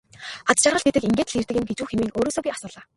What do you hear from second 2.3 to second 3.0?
би асуулаа.